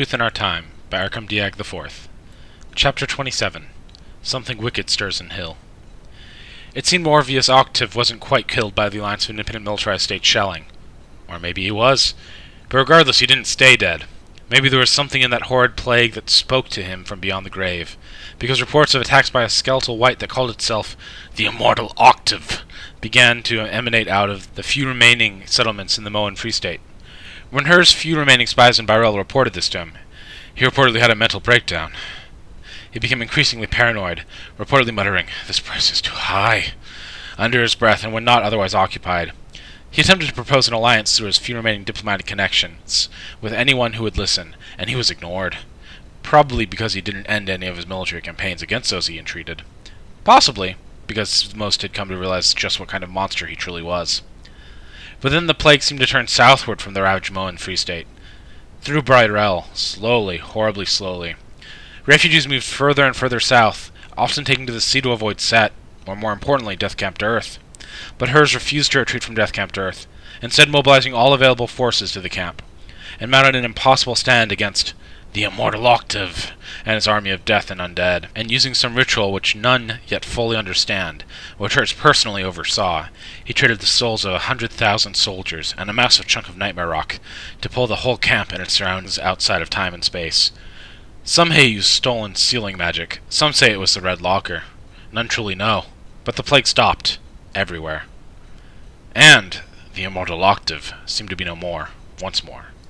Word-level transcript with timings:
Youth 0.00 0.14
in 0.14 0.22
Our 0.22 0.30
Time 0.30 0.68
by 0.88 1.06
Arkham 1.06 1.28
DyagIv. 1.28 2.08
Chapter 2.74 3.04
27 3.04 3.66
Something 4.22 4.56
Wicked 4.56 4.88
Stirs 4.88 5.20
in 5.20 5.28
Hyll. 5.28 5.58
It 6.74 6.86
seemed 6.86 7.04
Morvius 7.04 7.50
Octav 7.50 7.94
wasn't 7.94 8.22
quite 8.22 8.48
killed 8.48 8.74
by 8.74 8.88
the 8.88 8.96
Alliance 8.96 9.24
of 9.24 9.30
Independent 9.32 9.66
Militarized 9.66 10.04
States 10.04 10.26
shelling. 10.26 10.64
Or 11.28 11.38
maybe 11.38 11.64
he 11.64 11.70
was. 11.70 12.14
But 12.70 12.78
regardless, 12.78 13.18
he 13.18 13.26
didn't 13.26 13.44
stay 13.44 13.76
dead. 13.76 14.06
Maybe 14.48 14.70
there 14.70 14.80
was 14.80 14.88
something 14.88 15.20
in 15.20 15.30
that 15.32 15.42
horrid 15.52 15.76
plague 15.76 16.14
that 16.14 16.30
spoke 16.30 16.70
to 16.70 16.82
him 16.82 17.04
from 17.04 17.20
beyond 17.20 17.44
the 17.44 17.50
grave. 17.50 17.98
Because 18.38 18.62
reports 18.62 18.94
of 18.94 19.02
attacks 19.02 19.28
by 19.28 19.42
a 19.42 19.50
skeletal 19.50 19.98
white 19.98 20.18
that 20.20 20.30
called 20.30 20.48
itself 20.48 20.96
the 21.36 21.44
Immortal 21.44 21.90
Octav 21.98 22.62
began 23.02 23.42
to 23.42 23.60
emanate 23.60 24.08
out 24.08 24.30
of 24.30 24.54
the 24.54 24.62
few 24.62 24.88
remaining 24.88 25.42
settlements 25.44 25.98
in 25.98 26.04
the 26.04 26.10
Moan 26.10 26.36
Free 26.36 26.52
State. 26.52 26.80
When 27.50 27.64
Her's 27.64 27.90
few 27.90 28.16
remaining 28.16 28.46
spies 28.46 28.78
in 28.78 28.86
Byrell 28.86 29.18
reported 29.18 29.54
this 29.54 29.68
to 29.70 29.78
him, 29.78 29.94
he 30.54 30.64
reportedly 30.64 31.00
had 31.00 31.10
a 31.10 31.16
mental 31.16 31.40
breakdown. 31.40 31.92
He 32.88 33.00
became 33.00 33.20
increasingly 33.20 33.66
paranoid, 33.66 34.24
reportedly 34.56 34.94
muttering, 34.94 35.26
This 35.48 35.58
price 35.58 35.90
is 35.90 36.00
too 36.00 36.12
high, 36.12 36.74
under 37.36 37.60
his 37.60 37.74
breath 37.74 38.04
and 38.04 38.12
when 38.12 38.22
not 38.22 38.44
otherwise 38.44 38.72
occupied. 38.72 39.32
He 39.90 40.00
attempted 40.00 40.28
to 40.28 40.34
propose 40.34 40.68
an 40.68 40.74
alliance 40.74 41.16
through 41.16 41.26
his 41.26 41.38
few 41.38 41.56
remaining 41.56 41.82
diplomatic 41.82 42.24
connections 42.24 43.08
with 43.40 43.52
anyone 43.52 43.94
who 43.94 44.04
would 44.04 44.16
listen, 44.16 44.54
and 44.78 44.88
he 44.88 44.94
was 44.94 45.10
ignored. 45.10 45.58
Probably 46.22 46.66
because 46.66 46.92
he 46.92 47.00
didn't 47.00 47.26
end 47.26 47.50
any 47.50 47.66
of 47.66 47.74
his 47.74 47.86
military 47.86 48.22
campaigns 48.22 48.62
against 48.62 48.90
those 48.90 49.08
he 49.08 49.18
entreated. 49.18 49.62
Possibly 50.22 50.76
because 51.08 51.52
most 51.56 51.82
had 51.82 51.94
come 51.94 52.10
to 52.10 52.16
realize 52.16 52.54
just 52.54 52.78
what 52.78 52.88
kind 52.88 53.02
of 53.02 53.10
monster 53.10 53.46
he 53.46 53.56
truly 53.56 53.82
was. 53.82 54.22
But 55.20 55.32
then 55.32 55.46
the 55.46 55.54
plague 55.54 55.82
seemed 55.82 56.00
to 56.00 56.06
turn 56.06 56.26
southward 56.28 56.80
from 56.80 56.94
the 56.94 57.02
ravaged 57.02 57.32
Moan 57.32 57.56
Free 57.56 57.76
State. 57.76 58.06
Through 58.80 59.02
Byrell, 59.02 59.66
slowly, 59.74 60.38
horribly 60.38 60.86
slowly. 60.86 61.36
Refugees 62.06 62.48
moved 62.48 62.64
further 62.64 63.04
and 63.04 63.14
further 63.14 63.40
south, 63.40 63.92
often 64.16 64.44
taking 64.44 64.66
to 64.66 64.72
the 64.72 64.80
sea 64.80 65.02
to 65.02 65.12
avoid 65.12 65.40
Set, 65.40 65.72
or 66.06 66.16
more 66.16 66.32
importantly, 66.32 66.76
Death 66.76 66.96
Camp 66.96 67.18
to 67.18 67.26
Earth. 67.26 67.58
But 68.16 68.30
hers 68.30 68.54
refused 68.54 68.92
to 68.92 69.00
retreat 69.00 69.22
from 69.22 69.34
Death 69.34 69.52
Camp 69.52 69.72
to 69.72 69.80
Earth, 69.80 70.06
instead 70.40 70.70
mobilizing 70.70 71.12
all 71.12 71.34
available 71.34 71.66
forces 71.66 72.12
to 72.12 72.20
the 72.20 72.30
camp, 72.30 72.62
and 73.18 73.30
mounted 73.30 73.54
an 73.54 73.64
impossible 73.64 74.14
stand 74.14 74.50
against 74.50 74.94
the 75.32 75.44
Immortal 75.44 75.82
Octav 75.82 76.50
and 76.84 76.96
his 76.96 77.06
army 77.06 77.30
of 77.30 77.44
death 77.44 77.70
and 77.70 77.80
undead, 77.80 78.26
and 78.34 78.50
using 78.50 78.74
some 78.74 78.96
ritual 78.96 79.32
which 79.32 79.54
none 79.54 80.00
yet 80.08 80.24
fully 80.24 80.56
understand, 80.56 81.24
which 81.56 81.74
Hertz 81.74 81.92
personally 81.92 82.42
oversaw, 82.42 83.06
he 83.44 83.52
traded 83.52 83.78
the 83.78 83.86
souls 83.86 84.24
of 84.24 84.32
a 84.32 84.40
hundred 84.40 84.70
thousand 84.70 85.14
soldiers 85.14 85.74
and 85.78 85.88
a 85.88 85.92
massive 85.92 86.26
chunk 86.26 86.48
of 86.48 86.56
nightmare 86.56 86.88
rock 86.88 87.20
to 87.60 87.68
pull 87.68 87.86
the 87.86 87.96
whole 87.96 88.16
camp 88.16 88.52
and 88.52 88.60
its 88.60 88.72
surroundings 88.72 89.18
outside 89.18 89.62
of 89.62 89.70
time 89.70 89.94
and 89.94 90.04
space. 90.04 90.50
Some 91.22 91.50
say 91.50 91.66
he 91.66 91.74
used 91.74 91.88
stolen 91.88 92.34
sealing 92.34 92.76
magic, 92.76 93.20
some 93.28 93.52
say 93.52 93.70
it 93.70 93.78
was 93.78 93.94
the 93.94 94.00
Red 94.00 94.20
Locker. 94.20 94.64
None 95.12 95.28
truly 95.28 95.54
know, 95.54 95.86
but 96.24 96.36
the 96.36 96.42
plague 96.42 96.66
stopped, 96.66 97.18
everywhere. 97.54 98.04
And 99.14 99.60
the 99.94 100.04
Immortal 100.04 100.40
Octav 100.40 100.92
seemed 101.08 101.30
to 101.30 101.36
be 101.36 101.44
no 101.44 101.54
more, 101.54 101.90
once 102.20 102.42
more. 102.42 102.70